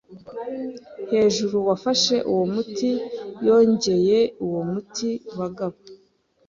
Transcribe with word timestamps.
hejuru. 1.11 1.55
Wafashe 1.69 2.15
uwo 2.31 2.43
muti? 2.53 2.89
Yanyoye 3.47 4.19
uwo 4.45 4.61
muti, 4.71 5.09
bagabo?” 5.39 5.77